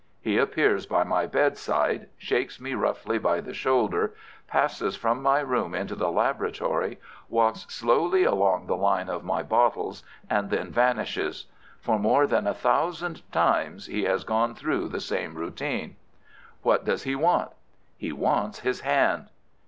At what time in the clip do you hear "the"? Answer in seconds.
3.39-3.53, 5.93-6.11, 8.65-8.75, 14.87-14.99